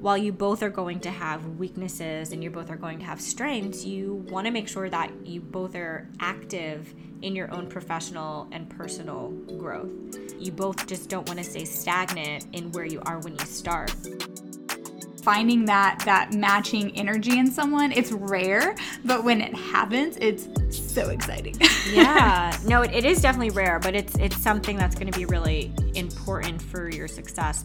while 0.00 0.16
you 0.16 0.32
both 0.32 0.62
are 0.62 0.70
going 0.70 0.98
to 1.00 1.10
have 1.10 1.44
weaknesses 1.58 2.32
and 2.32 2.42
you 2.42 2.50
both 2.50 2.70
are 2.70 2.76
going 2.76 2.98
to 2.98 3.04
have 3.04 3.20
strengths, 3.20 3.84
you 3.84 4.14
want 4.30 4.46
to 4.46 4.50
make 4.50 4.66
sure 4.66 4.88
that 4.88 5.10
you 5.26 5.40
both 5.40 5.74
are 5.74 6.08
active 6.20 6.94
in 7.20 7.36
your 7.36 7.52
own 7.52 7.66
professional 7.66 8.48
and 8.50 8.68
personal 8.70 9.28
growth. 9.58 9.92
You 10.38 10.52
both 10.52 10.86
just 10.86 11.10
don't 11.10 11.28
want 11.28 11.38
to 11.38 11.44
stay 11.44 11.66
stagnant 11.66 12.46
in 12.54 12.72
where 12.72 12.86
you 12.86 13.00
are 13.04 13.18
when 13.18 13.34
you 13.34 13.44
start. 13.44 13.94
Finding 15.22 15.66
that 15.66 16.00
that 16.06 16.32
matching 16.32 16.96
energy 16.96 17.38
in 17.38 17.50
someone 17.50 17.92
it's 17.92 18.10
rare 18.10 18.74
but 19.04 19.22
when 19.22 19.42
it 19.42 19.54
happens 19.54 20.16
it's 20.16 20.48
so 20.70 21.10
exciting. 21.10 21.54
Yeah. 21.92 22.56
No 22.66 22.82
it, 22.82 22.92
it 22.94 23.04
is 23.04 23.20
definitely 23.20 23.50
rare 23.50 23.78
but 23.78 23.94
it's 23.94 24.16
it's 24.16 24.36
something 24.38 24.78
that's 24.78 24.94
going 24.94 25.12
to 25.12 25.18
be 25.18 25.26
really 25.26 25.72
important 25.94 26.62
for 26.62 26.88
your 26.88 27.06
success 27.06 27.64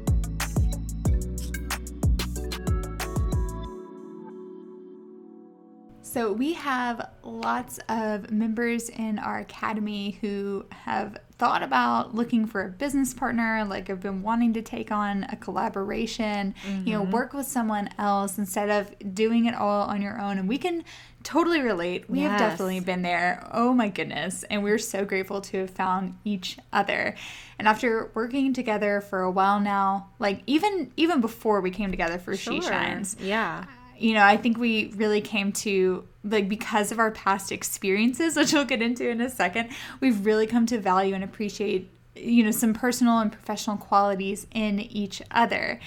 So, 6.11 6.33
we 6.33 6.51
have 6.55 7.09
lots 7.23 7.79
of 7.87 8.31
members 8.31 8.89
in 8.89 9.17
our 9.17 9.39
academy 9.39 10.17
who 10.19 10.65
have 10.71 11.17
thought 11.37 11.63
about 11.63 12.13
looking 12.13 12.47
for 12.47 12.65
a 12.65 12.67
business 12.67 13.13
partner, 13.13 13.63
like 13.63 13.87
have 13.87 14.01
been 14.01 14.21
wanting 14.21 14.51
to 14.55 14.61
take 14.61 14.91
on 14.91 15.23
a 15.29 15.37
collaboration, 15.37 16.53
mm-hmm. 16.67 16.85
you 16.85 16.93
know, 16.95 17.03
mm-hmm. 17.03 17.13
work 17.13 17.31
with 17.31 17.47
someone 17.47 17.89
else 17.97 18.37
instead 18.37 18.69
of 18.69 19.15
doing 19.15 19.45
it 19.45 19.55
all 19.55 19.83
on 19.83 20.01
your 20.01 20.19
own. 20.19 20.37
And 20.37 20.49
we 20.49 20.57
can 20.57 20.83
totally 21.23 21.61
relate. 21.61 22.09
We 22.09 22.19
yes. 22.19 22.31
have 22.31 22.39
definitely 22.41 22.81
been 22.81 23.03
there. 23.03 23.47
Oh 23.53 23.73
my 23.73 23.87
goodness. 23.87 24.43
And 24.49 24.63
we're 24.63 24.79
so 24.79 25.05
grateful 25.05 25.39
to 25.39 25.59
have 25.59 25.69
found 25.69 26.17
each 26.25 26.57
other. 26.73 27.15
And 27.57 27.69
after 27.69 28.11
working 28.15 28.53
together 28.53 28.99
for 28.99 29.21
a 29.21 29.31
while 29.31 29.61
now, 29.61 30.09
like 30.19 30.41
even 30.45 30.91
even 30.97 31.21
before 31.21 31.61
we 31.61 31.71
came 31.71 31.89
together 31.89 32.19
for 32.19 32.35
sure. 32.35 32.61
She 32.61 32.67
Shines. 32.67 33.15
Yeah 33.17 33.63
you 34.01 34.13
know, 34.13 34.23
I 34.23 34.37
think 34.37 34.57
we 34.57 34.91
really 34.95 35.21
came 35.21 35.51
to 35.53 36.07
like 36.23 36.49
because 36.49 36.91
of 36.91 36.99
our 36.99 37.11
past 37.11 37.51
experiences, 37.51 38.35
which 38.37 38.53
we'll 38.53 38.65
get 38.65 38.81
into 38.81 39.07
in 39.07 39.21
a 39.21 39.29
second, 39.29 39.69
we've 39.99 40.25
really 40.25 40.47
come 40.47 40.65
to 40.67 40.79
value 40.79 41.13
and 41.13 41.23
appreciate, 41.23 41.89
you 42.15 42.43
know, 42.43 42.51
some 42.51 42.73
personal 42.73 43.19
and 43.19 43.31
professional 43.31 43.77
qualities 43.77 44.47
in 44.51 44.79
each 44.79 45.21
other. 45.31 45.79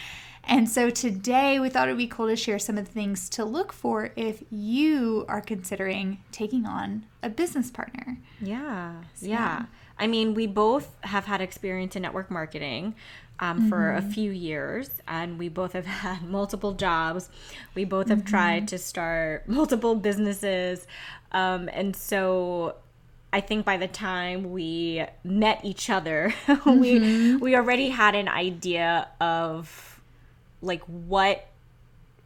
And 0.47 0.69
so 0.69 0.91
today 0.91 1.59
we 1.59 1.71
thought 1.71 1.89
it 1.89 1.93
would 1.93 1.99
be 1.99 2.07
cool 2.07 2.29
to 2.29 2.37
share 2.37 2.59
some 2.59 2.77
of 2.77 2.85
the 2.85 2.93
things 2.93 3.31
to 3.31 3.45
look 3.45 3.73
for 3.73 4.11
if 4.15 4.43
you 4.51 5.25
are 5.27 5.41
considering 5.41 6.23
taking 6.33 6.67
on 6.67 7.07
a 7.23 7.31
business 7.31 7.71
partner. 7.71 8.19
Yeah. 8.43 8.95
So, 9.15 9.27
yeah. 9.27 9.65
I 9.99 10.07
mean, 10.07 10.35
we 10.35 10.47
both 10.47 10.95
have 11.03 11.27
had 11.27 11.41
experience 11.41 11.97
in 11.97 12.03
network 12.03 12.31
marketing 12.31 12.95
um, 13.41 13.59
mm-hmm. 13.59 13.69
for 13.69 13.93
a 13.93 14.01
mm-hmm. 14.01 14.11
few 14.11 14.31
years, 14.31 14.91
and 15.07 15.39
we 15.39 15.49
both 15.49 15.73
have 15.73 15.87
had 16.03 16.23
multiple 16.23 16.73
jobs. 16.73 17.29
We 17.75 17.85
both 17.85 18.09
have 18.09 18.19
mm-hmm. 18.19 18.29
tried 18.29 18.69
to 18.69 18.79
start 18.79 19.49
multiple 19.49 19.95
businesses. 19.95 20.87
Um, 21.33 21.69
and 21.73 21.95
so 21.95 22.77
I 23.33 23.41
think 23.41 23.65
by 23.65 23.77
the 23.77 23.89
time 23.89 24.53
we 24.53 25.05
met 25.25 25.65
each 25.65 25.91
other, 25.91 26.33
mm-hmm. 26.47 26.81
we 26.81 27.37
we 27.37 27.57
already 27.57 27.89
had 27.89 28.15
an 28.15 28.29
idea 28.29 29.09
of 29.21 30.01
like 30.63 30.83
what 30.83 31.47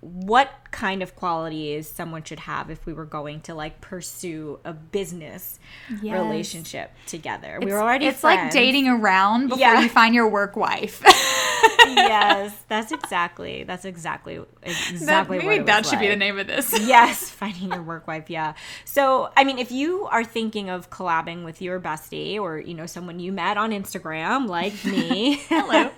what 0.01 0.51
kind 0.71 1.03
of 1.03 1.15
qualities 1.17 1.89
someone 1.89 2.23
should 2.23 2.41
have 2.41 2.71
if 2.71 2.85
we 2.87 2.93
were 2.93 3.05
going 3.05 3.41
to 3.43 3.55
like 3.55 3.81
pursue 3.81 4.59
a 4.65 4.73
business 4.73 5.59
yes. 6.03 6.21
relationship 6.21 6.91
together. 7.07 7.57
It's, 7.57 7.65
we 7.65 7.73
were 7.73 7.81
already 7.81 8.07
It's 8.07 8.21
friends. 8.21 8.45
like 8.45 8.53
dating 8.53 8.89
around 8.89 9.49
before 9.49 9.59
yeah. 9.59 9.81
you 9.81 9.89
find 9.89 10.15
your 10.15 10.29
work 10.29 10.57
wife. 10.57 11.03
yes, 11.87 12.57
that's 12.69 12.93
exactly 12.93 13.65
that's 13.65 13.85
exactly 13.85 14.41
exactly 14.63 15.39
that, 15.39 15.47
maybe 15.47 15.65
that 15.65 15.85
should 15.85 15.95
like. 15.95 16.01
be 16.01 16.09
the 16.09 16.17
name 16.17 16.39
of 16.39 16.47
this. 16.47 16.79
yes, 16.87 17.31
finding 17.31 17.71
your 17.73 17.83
work 17.83 18.07
wife, 18.07 18.29
yeah. 18.31 18.55
So, 18.85 19.31
I 19.37 19.45
mean, 19.45 19.59
if 19.59 19.71
you 19.71 20.05
are 20.07 20.25
thinking 20.25 20.71
of 20.71 20.91
collabing 20.91 21.45
with 21.45 21.63
your 21.63 21.81
bestie 21.81 22.39
or, 22.39 22.59
you 22.59 22.75
know, 22.75 22.87
someone 22.87 23.21
you 23.21 23.33
met 23.33 23.57
on 23.57 23.71
Instagram 23.71 24.49
like 24.49 24.85
me. 24.85 25.37
Hello. 25.49 25.91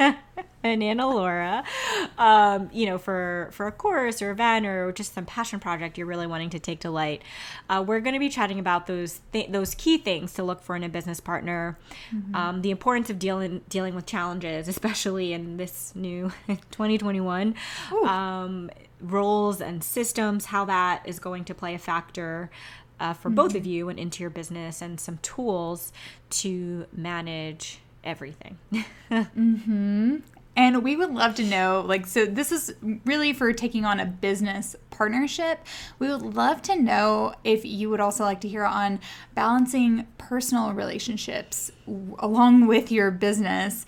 and 0.62 0.82
Anna 0.82 1.08
Laura, 1.08 1.64
um, 2.18 2.70
you 2.72 2.86
know, 2.86 2.98
for 2.98 3.48
for 3.52 3.66
a 3.66 3.72
course 3.72 4.22
or 4.22 4.30
event 4.30 4.59
or 4.66 4.92
just 4.92 5.14
some 5.14 5.26
passion 5.26 5.60
project 5.60 5.98
you're 5.98 6.06
really 6.06 6.26
wanting 6.26 6.50
to 6.50 6.58
take 6.58 6.80
to 6.80 6.90
light, 6.90 7.22
uh, 7.68 7.84
we're 7.86 8.00
going 8.00 8.14
to 8.14 8.20
be 8.20 8.28
chatting 8.28 8.58
about 8.58 8.86
those 8.86 9.20
th- 9.32 9.50
those 9.50 9.74
key 9.74 9.98
things 9.98 10.32
to 10.34 10.42
look 10.42 10.62
for 10.62 10.76
in 10.76 10.82
a 10.82 10.88
business 10.88 11.20
partner, 11.20 11.78
mm-hmm. 12.14 12.34
um, 12.34 12.62
the 12.62 12.70
importance 12.70 13.10
of 13.10 13.18
dealing 13.18 13.62
dealing 13.68 13.94
with 13.94 14.06
challenges, 14.06 14.68
especially 14.68 15.32
in 15.32 15.56
this 15.56 15.92
new 15.94 16.30
2021, 16.46 17.54
um, 18.04 18.70
roles 19.00 19.60
and 19.60 19.82
systems, 19.82 20.46
how 20.46 20.64
that 20.64 21.02
is 21.06 21.18
going 21.18 21.44
to 21.44 21.54
play 21.54 21.74
a 21.74 21.78
factor. 21.78 22.50
Uh, 22.98 23.14
for 23.14 23.30
mm-hmm. 23.30 23.36
both 23.36 23.54
of 23.54 23.64
you 23.64 23.88
and 23.88 23.98
into 23.98 24.22
your 24.22 24.28
business 24.28 24.82
and 24.82 25.00
some 25.00 25.16
tools 25.22 25.90
to 26.28 26.84
manage 26.92 27.80
everything. 28.04 28.58
mm-hmm. 29.10 30.16
And 30.60 30.82
we 30.84 30.94
would 30.94 31.14
love 31.14 31.36
to 31.36 31.42
know 31.42 31.82
like, 31.86 32.06
so 32.06 32.26
this 32.26 32.52
is 32.52 32.74
really 33.06 33.32
for 33.32 33.50
taking 33.54 33.86
on 33.86 33.98
a 33.98 34.04
business 34.04 34.76
partnership. 34.90 35.66
We 35.98 36.08
would 36.08 36.20
love 36.20 36.60
to 36.64 36.76
know 36.76 37.32
if 37.44 37.64
you 37.64 37.88
would 37.88 37.98
also 37.98 38.24
like 38.24 38.42
to 38.42 38.48
hear 38.48 38.66
on 38.66 39.00
balancing 39.34 40.06
personal 40.18 40.74
relationships 40.74 41.72
along 42.18 42.66
with 42.66 42.92
your 42.92 43.10
business 43.10 43.86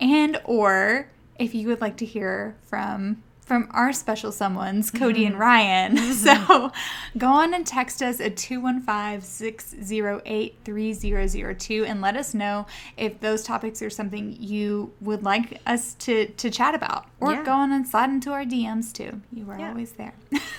and 0.00 0.40
or 0.44 1.10
if 1.40 1.52
you 1.52 1.66
would 1.66 1.80
like 1.80 1.96
to 1.96 2.06
hear 2.06 2.54
from 2.62 3.24
from 3.44 3.68
our 3.72 3.92
special 3.92 4.30
someones, 4.30 4.92
Cody 4.92 5.20
mm-hmm. 5.20 5.32
and 5.32 5.38
Ryan. 5.38 5.96
Mm-hmm. 6.04 6.12
So 6.12 6.72
go 7.18 7.28
on 7.28 7.54
and 7.54 7.66
text 7.66 8.02
us 8.02 8.20
at 8.20 8.36
215 8.36 9.20
608 9.20 10.56
3002 10.64 11.84
and 11.84 12.00
let 12.00 12.16
us 12.16 12.34
know 12.34 12.66
if 12.96 13.20
those 13.20 13.42
topics 13.42 13.80
are 13.82 13.90
something 13.90 14.36
you 14.38 14.92
would 15.00 15.22
like 15.22 15.60
us 15.66 15.94
to, 15.94 16.26
to 16.26 16.50
chat 16.50 16.74
about. 16.74 17.06
Or 17.20 17.32
yeah. 17.32 17.44
go 17.44 17.52
on 17.52 17.72
and 17.72 17.86
slide 17.86 18.10
into 18.10 18.32
our 18.32 18.44
DMs 18.44 18.92
too. 18.92 19.20
You 19.32 19.50
are 19.50 19.58
yeah. 19.58 19.68
always 19.68 19.92
there. 19.92 20.14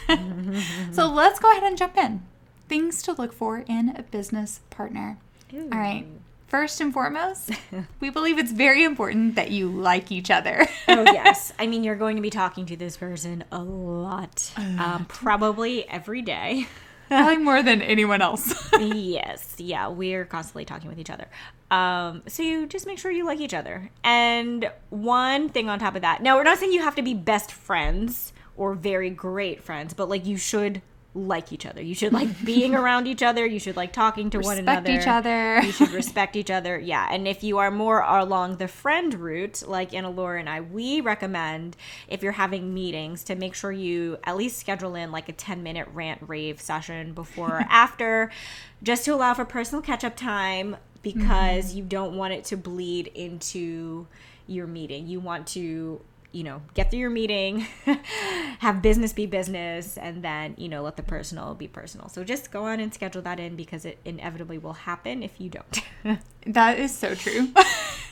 so 0.91 1.07
let's 1.07 1.39
go 1.39 1.51
ahead 1.51 1.63
and 1.63 1.77
jump 1.77 1.97
in. 1.97 2.23
Things 2.67 3.01
to 3.03 3.13
look 3.13 3.33
for 3.33 3.63
in 3.67 3.95
a 3.95 4.03
business 4.03 4.61
partner. 4.69 5.17
Ooh. 5.53 5.69
All 5.71 5.79
right 5.79 6.05
first 6.47 6.81
and 6.81 6.93
foremost, 6.93 7.51
we 7.99 8.09
believe 8.09 8.37
it's 8.37 8.51
very 8.51 8.83
important 8.83 9.35
that 9.35 9.51
you 9.51 9.69
like 9.69 10.11
each 10.11 10.31
other. 10.31 10.67
oh, 10.87 11.03
yes. 11.05 11.53
I 11.59 11.67
mean, 11.67 11.83
you're 11.83 11.95
going 11.95 12.15
to 12.15 12.21
be 12.21 12.29
talking 12.29 12.65
to 12.67 12.75
this 12.75 12.97
person 12.97 13.43
a 13.51 13.59
lot, 13.61 14.51
a 14.57 14.61
lot. 14.61 14.79
Um, 14.79 15.05
probably 15.05 15.87
every 15.89 16.21
day. 16.21 16.67
Probably 17.07 17.37
more 17.37 17.61
than 17.61 17.83
anyone 17.83 18.23
else. 18.23 18.67
yes. 18.79 19.53
Yeah. 19.59 19.89
We're 19.89 20.25
constantly 20.25 20.65
talking 20.65 20.89
with 20.89 20.97
each 20.97 21.11
other. 21.11 21.27
Um, 21.69 22.23
so 22.25 22.41
you 22.41 22.65
just 22.65 22.87
make 22.87 22.97
sure 22.97 23.11
you 23.11 23.25
like 23.27 23.39
each 23.39 23.53
other. 23.53 23.91
And 24.03 24.71
one 24.89 25.49
thing 25.49 25.69
on 25.69 25.77
top 25.77 25.95
of 25.95 26.01
that 26.01 26.23
now, 26.23 26.35
we're 26.35 26.43
not 26.43 26.57
saying 26.57 26.73
you 26.73 26.81
have 26.81 26.95
to 26.95 27.03
be 27.03 27.13
best 27.13 27.51
friends 27.51 28.33
or 28.57 28.73
very 28.73 29.11
great 29.11 29.61
friends, 29.61 29.93
but 29.93 30.09
like 30.09 30.25
you 30.25 30.35
should 30.37 30.81
like 31.15 31.53
each 31.53 31.65
other. 31.65 31.81
You 31.81 31.95
should 31.95 32.13
like 32.13 32.43
being 32.45 32.75
around 32.75 33.07
each 33.07 33.23
other. 33.23 33.45
You 33.45 33.59
should 33.59 33.75
like 33.75 33.93
talking 33.93 34.29
to 34.31 34.37
respect 34.37 34.57
one 34.57 34.59
another. 34.59 34.91
Respect 34.91 35.03
each 35.03 35.07
other. 35.07 35.59
you 35.63 35.71
should 35.71 35.91
respect 35.93 36.35
each 36.35 36.51
other. 36.51 36.77
Yeah. 36.77 37.07
And 37.09 37.27
if 37.27 37.43
you 37.43 37.57
are 37.57 37.71
more 37.71 38.01
along 38.01 38.57
the 38.57 38.67
friend 38.67 39.13
route, 39.13 39.63
like 39.65 39.93
Anna 39.93 40.09
Laura 40.09 40.39
and 40.39 40.49
I, 40.49 40.61
we 40.61 41.01
recommend 41.01 41.77
if 42.07 42.21
you're 42.21 42.33
having 42.33 42.73
meetings 42.73 43.23
to 43.25 43.35
make 43.35 43.55
sure 43.55 43.71
you 43.71 44.17
at 44.25 44.35
least 44.35 44.59
schedule 44.59 44.95
in 44.95 45.11
like 45.11 45.29
a 45.29 45.33
10 45.33 45.63
minute 45.63 45.87
rant 45.93 46.21
rave 46.27 46.61
session 46.61 47.13
before 47.13 47.59
or 47.59 47.65
after, 47.69 48.29
just 48.83 49.05
to 49.05 49.15
allow 49.15 49.33
for 49.33 49.45
personal 49.45 49.81
catch 49.81 50.03
up 50.03 50.15
time 50.15 50.75
because 51.01 51.69
mm-hmm. 51.69 51.77
you 51.77 51.83
don't 51.85 52.17
want 52.17 52.33
it 52.33 52.43
to 52.45 52.57
bleed 52.57 53.07
into 53.15 54.05
your 54.47 54.67
meeting. 54.67 55.07
You 55.07 55.19
want 55.19 55.47
to 55.47 56.01
you 56.35 56.43
know, 56.43 56.61
get 56.73 56.91
through 56.91 56.99
your 56.99 57.09
meeting, 57.09 57.65
have 58.59 58.81
business 58.81 59.13
be 59.13 59.25
business, 59.25 59.97
and 59.97 60.21
then, 60.21 60.53
you 60.57 60.67
know, 60.67 60.83
let 60.83 60.97
the 60.97 61.03
personal 61.03 61.55
be 61.55 61.65
personal. 61.65 62.09
So 62.09 62.25
just 62.25 62.51
go 62.51 62.65
on 62.65 62.81
and 62.81 62.93
schedule 62.93 63.21
that 63.21 63.39
in 63.39 63.55
because 63.55 63.85
it 63.85 63.99
inevitably 64.03 64.57
will 64.57 64.73
happen 64.73 65.23
if 65.23 65.39
you 65.39 65.49
don't. 65.49 65.81
that 66.45 66.77
is 66.77 66.93
so 66.93 67.15
true. 67.15 67.53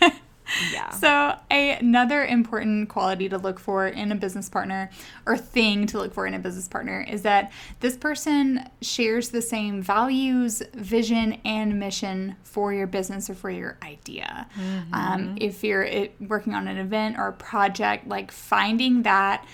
Yeah. 0.72 0.90
So, 0.92 1.36
another 1.50 2.26
important 2.26 2.90
quality 2.90 3.30
to 3.30 3.38
look 3.38 3.60
for 3.60 3.88
in 3.88 4.12
a 4.12 4.16
business 4.16 4.50
partner 4.50 4.90
or 5.26 5.38
thing 5.38 5.88
to 5.88 5.98
look 5.98 6.14
for 6.14 6.26
in 6.26 6.34
a 6.34 6.40
business 6.40 6.68
partner 6.68 7.06
is 7.10 7.24
that 7.24 7.52
this 7.80 7.98
person 7.98 8.70
shares 8.82 9.30
the 9.30 9.42
same 9.42 9.82
values, 9.82 10.62
vision, 10.74 11.40
and 11.46 11.80
mission 11.80 12.36
for 12.44 12.74
your 12.74 12.88
business 12.88 13.30
or 13.30 13.36
for 13.36 13.50
your 13.50 13.78
idea. 13.84 14.48
Um, 14.94 15.38
if 15.40 15.64
you're 15.64 15.84
it, 15.84 16.16
working 16.20 16.54
on 16.54 16.68
an 16.68 16.78
event 16.78 17.18
or 17.18 17.28
a 17.28 17.34
project, 17.34 18.08
like 18.08 18.32
finding 18.32 19.04
that 19.04 19.46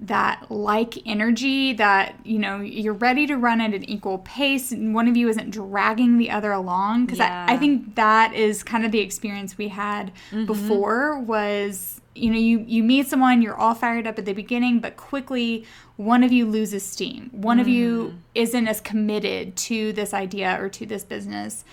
that 0.00 0.50
like 0.50 0.98
energy 1.06 1.72
that 1.72 2.14
you 2.24 2.38
know 2.38 2.60
you're 2.60 2.92
ready 2.92 3.26
to 3.26 3.36
run 3.36 3.60
at 3.60 3.72
an 3.72 3.88
equal 3.88 4.18
pace 4.18 4.70
and 4.70 4.94
one 4.94 5.08
of 5.08 5.16
you 5.16 5.28
isn't 5.28 5.50
dragging 5.50 6.18
the 6.18 6.30
other 6.30 6.52
along. 6.52 7.06
Because 7.06 7.18
Yeah. 7.18 7.46
I, 7.48 7.54
I 7.54 7.56
think 7.56 7.94
that 7.94 8.34
is 8.34 8.62
kind 8.62 8.84
of 8.84 8.92
the 8.92 9.00
experience 9.00 9.56
we 9.56 9.68
had 9.68 10.12
mm-hmm. 10.30 10.46
before 10.46 11.18
was 11.18 12.00
you 12.14 12.30
know 12.30 12.38
you 12.38 12.64
you 12.66 12.82
meet 12.82 13.06
someone 13.06 13.42
you're 13.42 13.56
all 13.56 13.74
fired 13.74 14.06
up 14.06 14.18
at 14.18 14.24
the 14.24 14.32
beginning 14.32 14.80
but 14.80 14.96
quickly 14.96 15.66
one 15.96 16.22
of 16.22 16.30
you 16.30 16.46
loses 16.46 16.84
steam. 16.84 17.30
One 17.32 17.58
of 17.58 17.68
you 17.68 18.08
mm. 18.08 18.18
isn't 18.34 18.68
as 18.68 18.82
committed 18.82 19.56
to 19.56 19.94
this 19.94 20.12
idea 20.12 20.60
or 20.60 20.68
to 20.68 20.84
this 20.84 21.04
business 21.04 21.64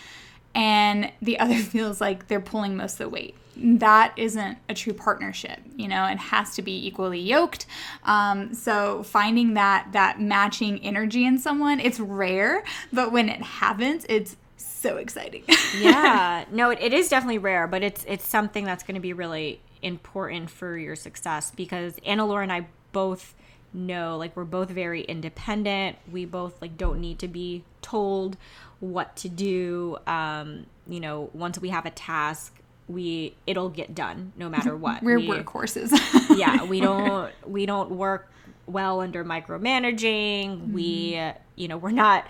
and 0.55 1.11
the 1.21 1.39
other 1.39 1.55
feels 1.59 2.01
like 2.01 2.27
they're 2.27 2.39
pulling 2.39 2.75
most 2.75 2.93
of 2.93 2.99
the 2.99 3.09
weight. 3.09 3.35
That 3.55 4.13
isn't 4.17 4.57
a 4.67 4.73
true 4.73 4.93
partnership, 4.93 5.59
you 5.77 5.87
know. 5.87 6.05
It 6.05 6.17
has 6.17 6.55
to 6.55 6.63
be 6.63 6.87
equally 6.87 7.19
yoked. 7.19 7.67
Um, 8.03 8.53
so 8.55 9.03
finding 9.03 9.53
that 9.53 9.89
that 9.91 10.19
matching 10.19 10.79
energy 10.79 11.23
in 11.25 11.37
someone, 11.37 11.79
it's 11.79 11.99
rare, 11.99 12.63
but 12.91 13.11
when 13.11 13.29
it 13.29 13.43
happens, 13.43 14.07
it's 14.09 14.35
so 14.57 14.97
exciting. 14.97 15.43
yeah 15.79 16.45
no 16.51 16.69
it, 16.69 16.79
it 16.81 16.93
is 16.93 17.09
definitely 17.09 17.37
rare 17.37 17.67
but 17.67 17.81
it's 17.81 18.05
it's 18.07 18.27
something 18.27 18.63
that's 18.63 18.83
going 18.83 18.95
to 18.95 19.01
be 19.01 19.13
really 19.13 19.59
important 19.81 20.49
for 20.49 20.77
your 20.77 20.95
success 20.95 21.51
because 21.51 21.95
anna 22.05 22.25
laura 22.25 22.43
and 22.43 22.51
i 22.51 22.65
both 22.91 23.33
know 23.73 24.17
like 24.17 24.35
we're 24.35 24.43
both 24.43 24.69
very 24.69 25.01
independent 25.01 25.97
we 26.11 26.25
both 26.25 26.61
like 26.61 26.77
don't 26.77 26.99
need 26.99 27.17
to 27.17 27.27
be 27.27 27.63
told 27.81 28.37
what 28.83 29.15
to 29.15 29.29
do 29.29 29.97
um 30.07 30.65
you 30.89 30.99
know 30.99 31.29
once 31.33 31.57
we 31.57 31.69
have 31.69 31.85
a 31.85 31.89
task 31.91 32.59
we 32.89 33.33
it'll 33.47 33.69
get 33.69 33.95
done 33.95 34.33
no 34.35 34.49
matter 34.49 34.75
what. 34.75 35.01
We're 35.01 35.17
We- 35.17 35.29
workhorses. 35.29 35.89
yeah 36.37 36.63
we 36.65 36.81
don't 36.87 37.31
we 37.49 37.65
don't 37.65 37.91
work 37.91 38.29
well 38.67 38.99
under 38.99 39.23
micromanaging. 39.23 40.73
We 40.73 41.17
uh, 41.17 41.33
you 41.55 41.69
know 41.69 41.77
we're 41.77 41.91
not 41.91 42.27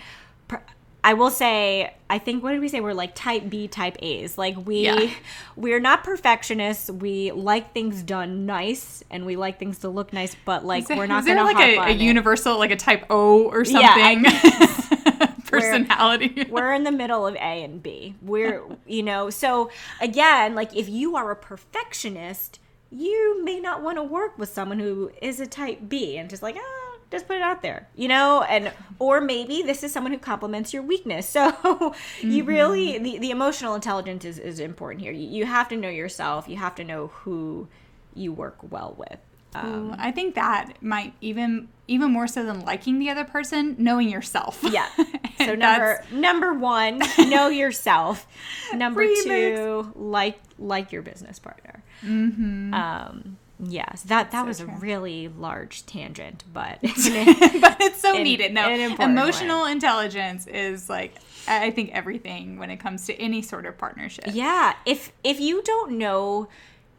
i 1.06 1.14
will 1.14 1.30
say 1.32 1.94
i 2.10 2.18
think 2.18 2.44
what 2.44 2.52
did 2.52 2.62
we 2.62 2.70
say? 2.70 2.80
We're 2.82 2.94
like 2.94 3.16
type 3.16 3.50
b 3.50 3.68
type 3.68 3.98
a's. 4.00 4.38
Like 4.38 4.56
we 4.66 4.82
Yeah. 4.86 5.10
we're 5.56 5.80
not 5.80 6.04
perfectionists. 6.04 6.90
We 6.92 7.32
like 7.32 7.74
things 7.74 8.04
done 8.04 8.46
nice 8.46 9.04
and 9.10 9.26
we 9.26 9.36
like 9.36 9.58
things 9.58 9.80
to 9.80 9.90
look 9.90 10.14
nice 10.14 10.36
but 10.46 10.64
like 10.64 10.88
there- 10.88 10.98
we're 10.98 11.08
not 11.08 11.20
is 11.22 11.26
there 11.26 11.36
gonna 11.36 11.48
like 11.52 11.78
hop 11.78 11.88
a, 11.88 11.92
a 11.92 11.96
universal, 11.96 12.60
like 12.60 12.72
a 12.72 12.76
type 12.76 13.06
O 13.10 13.46
or 13.50 13.64
Yeah, 13.64 13.80
I 13.96 14.22
something? 14.22 15.13
Personality. 15.60 16.48
we're 16.50 16.74
in 16.74 16.84
the 16.84 16.92
middle 16.92 17.26
of 17.26 17.36
A 17.36 17.64
and 17.64 17.82
B. 17.82 18.16
We're, 18.22 18.64
you 18.88 19.04
know, 19.04 19.30
so 19.30 19.70
again, 20.02 20.56
like 20.56 20.76
if 20.76 20.90
you 20.90 21.16
are 21.16 21.32
a 21.32 21.36
perfectionist, 21.36 22.60
you 22.90 23.44
may 23.44 23.60
not 23.60 23.82
want 23.82 23.98
to 23.98 24.04
work 24.04 24.38
with 24.38 24.50
someone 24.50 24.80
who 24.80 25.12
is 25.22 25.40
a 25.40 25.48
type 25.48 25.80
B 25.88 26.18
and 26.18 26.30
just 26.30 26.44
like, 26.44 26.56
ah, 26.58 26.98
just 27.14 27.28
put 27.28 27.38
it 27.38 27.44
out 27.44 27.62
there, 27.62 27.88
you 27.96 28.08
know, 28.08 28.42
and 28.44 28.72
or 29.00 29.22
maybe 29.22 29.62
this 29.62 29.84
is 29.84 29.94
someone 29.94 30.12
who 30.12 30.20
complements 30.20 30.74
your 30.74 30.84
weakness. 30.84 31.36
So 31.44 31.94
you 32.22 32.44
really 32.44 32.98
the, 32.98 33.18
the 33.20 33.32
emotional 33.32 33.76
intelligence 33.76 34.26
is, 34.26 34.40
is 34.40 34.60
important 34.60 35.02
here. 35.02 35.12
You, 35.12 35.28
you 35.28 35.46
have 35.46 35.70
to 35.70 35.76
know 35.76 35.90
yourself. 35.90 36.48
You 36.48 36.58
have 36.58 36.76
to 36.76 36.84
know 36.84 37.08
who 37.08 37.68
you 38.16 38.32
work 38.32 38.58
well 38.72 38.96
with. 38.98 39.20
Um, 39.56 39.92
Ooh, 39.92 39.96
I 39.98 40.12
think 40.12 40.36
that 40.36 40.82
might 40.82 41.14
even 41.22 41.70
even 41.88 42.12
more 42.12 42.28
so 42.28 42.46
than 42.46 42.62
liking 42.62 43.00
the 43.00 43.10
other 43.10 43.26
person, 43.26 43.76
knowing 43.78 44.10
yourself. 44.10 44.60
Yeah. 44.70 44.88
So 45.44 45.56
number 45.56 46.06
number 46.12 46.54
one, 46.54 47.02
know 47.18 47.50
yourself. 47.50 48.28
Number 48.74 49.06
Remix. 49.06 49.24
two, 49.24 49.92
like 49.94 50.40
like 50.58 50.94
your 50.94 51.02
business 51.02 51.38
partner. 51.38 51.84
Mm-hmm. 52.02 52.74
Um, 52.74 53.38
yes, 53.60 54.04
that 54.04 54.32
that 54.32 54.46
was 54.46 54.60
true. 54.60 54.70
a 54.70 54.80
really 54.80 55.28
large 55.28 55.86
tangent, 55.86 56.46
but 56.54 56.80
but 56.82 56.88
it's 56.94 58.00
so 58.00 58.14
needed. 58.14 58.54
No, 58.54 58.70
emotional 58.70 59.66
intelligence 59.66 60.48
is 60.48 60.88
like 60.88 61.16
I 61.46 61.72
think 61.72 61.92
everything 61.92 62.58
when 62.58 62.70
it 62.70 62.78
comes 62.78 63.06
to 63.08 63.16
any 63.16 63.42
sort 63.42 63.66
of 63.66 63.78
partnership. 63.78 64.26
yeah, 64.32 64.76
if 64.86 65.12
if 65.26 65.42
you 65.42 65.62
don't 65.64 65.98
know 65.98 66.48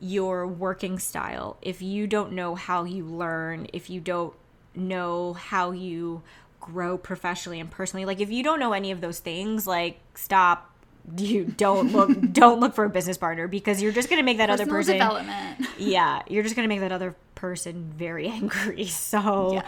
your 0.00 0.46
working 0.46 0.98
style, 0.98 1.56
if 1.62 1.80
you 1.82 2.06
don't 2.06 2.32
know 2.32 2.54
how 2.54 2.84
you 2.84 3.04
learn, 3.04 3.66
if 3.72 3.88
you 3.90 4.00
don't 4.00 4.34
know 4.74 5.32
how 5.34 5.70
you 5.70 6.22
grow 6.60 6.96
professionally 6.98 7.60
and 7.60 7.70
personally, 7.70 8.04
like 8.04 8.20
if 8.20 8.30
you 8.30 8.42
don't 8.42 8.58
know 8.58 8.72
any 8.72 8.90
of 8.90 9.00
those 9.00 9.18
things, 9.20 9.66
like 9.66 10.00
stop 10.14 10.70
you 11.18 11.44
don't 11.44 11.92
look 11.92 12.10
don't 12.32 12.60
look 12.60 12.74
for 12.74 12.84
a 12.84 12.88
business 12.88 13.18
partner 13.18 13.46
because 13.46 13.82
you're 13.82 13.92
just 13.92 14.08
going 14.08 14.18
to 14.18 14.24
make 14.24 14.38
that 14.38 14.48
other 14.48 14.64
person 14.64 14.94
development. 14.94 15.66
yeah 15.76 16.22
you're 16.28 16.42
just 16.42 16.56
going 16.56 16.66
to 16.66 16.68
make 16.74 16.80
that 16.80 16.92
other 16.92 17.14
person 17.34 17.92
very 17.94 18.26
angry 18.40 18.86
so 18.86 19.52
Yes. 19.52 19.66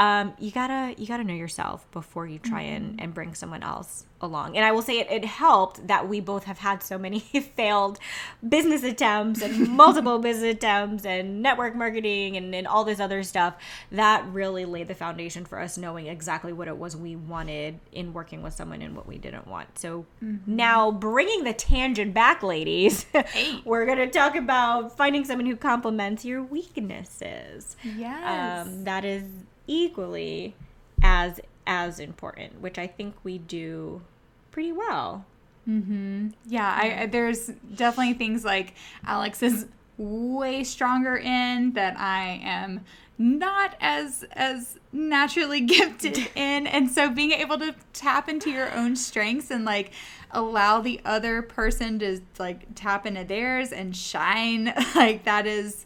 Um, 0.00 0.32
you 0.40 0.50
gotta 0.50 0.94
you 0.98 1.06
gotta 1.06 1.22
know 1.24 1.34
yourself 1.34 1.88
before 1.92 2.26
you 2.26 2.38
try 2.40 2.62
and, 2.62 2.80
Mm-hmm. 2.92 3.00
and 3.00 3.14
bring 3.14 3.34
someone 3.34 3.62
else 3.62 4.06
along 4.22 4.54
and 4.56 4.64
i 4.66 4.70
will 4.72 4.82
say 4.82 4.98
it, 4.98 5.10
it 5.10 5.24
helped 5.24 5.86
that 5.86 6.06
we 6.06 6.20
both 6.20 6.44
have 6.44 6.58
had 6.58 6.82
so 6.82 6.98
many 6.98 7.20
failed 7.56 7.98
business 8.46 8.82
attempts 8.82 9.40
and 9.40 9.68
multiple 9.84 10.18
business 10.18 10.54
attempts 10.56 11.06
and 11.06 11.42
network 11.42 11.74
marketing 11.74 12.36
and, 12.36 12.54
and 12.54 12.66
all 12.66 12.84
this 12.84 13.00
other 13.00 13.22
stuff 13.22 13.54
that 13.90 14.24
really 14.26 14.64
laid 14.66 14.88
the 14.88 14.94
foundation 14.94 15.44
for 15.46 15.58
us 15.58 15.78
knowing 15.78 16.06
exactly 16.06 16.52
what 16.52 16.68
it 16.68 16.76
was 16.76 16.94
we 16.96 17.16
wanted 17.16 17.78
in 17.92 18.12
working 18.12 18.42
with 18.42 18.52
someone 18.52 18.82
and 18.82 18.94
what 18.94 19.06
we 19.06 19.16
didn't 19.18 19.46
want 19.46 19.78
so 19.78 20.04
Mm-hmm. 20.22 20.56
now 20.56 20.90
bringing 20.90 21.44
the 21.44 21.54
tangent 21.54 22.12
back 22.12 22.42
ladies 22.42 23.04
Hey. 23.14 23.60
we're 23.64 23.86
gonna 23.86 24.10
talk 24.10 24.34
about 24.36 24.96
finding 24.98 25.24
someone 25.24 25.46
who 25.46 25.56
complements 25.56 26.24
your 26.26 26.42
weaknesses 26.42 27.76
Yes. 27.96 28.66
um, 28.66 28.84
that 28.84 29.04
is 29.04 29.24
equally 29.70 30.54
as 31.02 31.40
as 31.66 32.00
important, 32.00 32.60
which 32.60 32.78
I 32.78 32.86
think 32.88 33.14
we 33.22 33.38
do 33.38 34.02
pretty 34.50 34.72
well. 34.72 35.24
Mm-hmm. 35.68 36.28
yeah, 36.46 36.68
I, 36.68 37.02
I, 37.02 37.06
there's 37.06 37.46
definitely 37.74 38.14
things 38.14 38.44
like 38.44 38.74
Alex 39.06 39.42
is 39.42 39.66
way 39.98 40.64
stronger 40.64 41.16
in 41.16 41.74
that 41.74 41.96
I 42.00 42.40
am 42.42 42.80
not 43.18 43.76
as 43.80 44.24
as 44.32 44.78
naturally 44.92 45.60
gifted 45.76 46.18
in. 46.34 46.66
And 46.66 46.90
so 46.90 47.10
being 47.10 47.32
able 47.32 47.58
to 47.58 47.74
tap 47.92 48.28
into 48.28 48.50
your 48.50 48.72
own 48.74 48.96
strengths 48.96 49.50
and 49.50 49.64
like 49.64 49.92
allow 50.32 50.80
the 50.80 51.00
other 51.04 51.42
person 51.42 51.98
to 52.00 52.20
like 52.38 52.74
tap 52.74 53.06
into 53.06 53.24
theirs 53.24 53.70
and 53.72 53.94
shine 53.96 54.72
like 54.94 55.24
that 55.24 55.46
is 55.46 55.84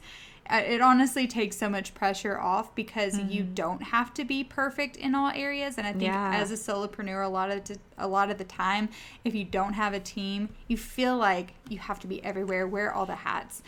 Uh, 0.51 0.57
it 0.57 0.83
honestly 0.83 1.27
takes 1.27 1.57
so 1.57 1.71
much 1.71 1.95
pressure 1.95 2.39
off 2.39 2.75
because 2.75 3.17
you 3.19 3.43
mm-hmm. 3.43 3.55
don't 3.55 3.83
have 3.83 4.13
to 4.13 4.25
be 4.25 4.45
perfect 4.45 4.95
in 4.97 5.15
all 5.15 5.31
areas 5.31 5.79
and 5.79 5.87
i 5.87 5.93
think 5.93 6.05
Yeah. 6.05 6.35
as 6.35 6.51
a 6.51 6.55
solopreneur 6.55 7.25
a 7.25 7.29
lot 7.29 7.51
of 7.51 7.65
the, 7.65 7.79
a 7.97 8.07
lot 8.07 8.31
of 8.31 8.37
the 8.37 8.45
time 8.45 8.91
if 9.25 9.35
you 9.35 9.45
don't 9.45 9.73
have 9.73 9.95
a 9.95 10.01
team 10.01 10.51
you 10.69 10.77
feel 10.77 11.17
like 11.17 11.55
you 11.69 11.79
have 11.79 11.99
to 12.01 12.07
be 12.07 12.23
everywhere 12.23 12.67
wear 12.67 12.93
all 12.93 13.07
the 13.07 13.15
hats 13.15 13.63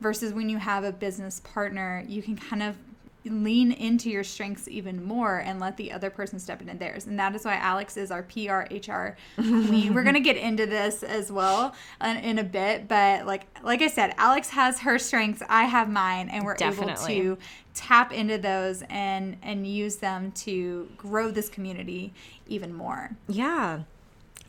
versus 0.00 0.32
when 0.32 0.48
you 0.48 0.56
have 0.56 0.84
a 0.84 0.92
business 0.92 1.40
partner 1.40 2.02
you 2.08 2.22
can 2.22 2.36
kind 2.36 2.62
of 2.62 2.76
lean 3.24 3.70
into 3.72 4.10
your 4.10 4.24
strengths 4.24 4.66
even 4.68 5.02
more 5.04 5.38
and 5.38 5.60
let 5.60 5.76
the 5.76 5.92
other 5.92 6.10
person 6.10 6.38
step 6.38 6.60
into 6.60 6.76
theirs 6.76 7.06
and 7.06 7.18
that 7.18 7.34
is 7.34 7.44
why 7.44 7.54
alex 7.54 7.96
is 7.96 8.10
our 8.10 8.22
pr 8.22 8.64
hr 8.90 9.16
queen 9.36 9.94
we're 9.94 10.02
going 10.02 10.14
to 10.14 10.20
get 10.20 10.36
into 10.36 10.66
this 10.66 11.02
as 11.02 11.30
well 11.30 11.74
in, 12.02 12.16
in 12.16 12.38
a 12.38 12.44
bit 12.44 12.88
but 12.88 13.24
like 13.26 13.46
like 13.62 13.80
i 13.80 13.86
said 13.86 14.12
alex 14.18 14.48
has 14.50 14.80
her 14.80 14.98
strengths 14.98 15.42
i 15.48 15.64
have 15.64 15.88
mine 15.88 16.28
and 16.28 16.44
we're 16.44 16.56
Definitely. 16.56 17.14
able 17.18 17.36
to 17.36 17.42
tap 17.74 18.12
into 18.12 18.38
those 18.38 18.82
and 18.90 19.36
and 19.42 19.66
use 19.66 19.96
them 19.96 20.32
to 20.32 20.88
grow 20.96 21.30
this 21.30 21.48
community 21.48 22.12
even 22.48 22.72
more 22.74 23.16
Yeah. 23.28 23.82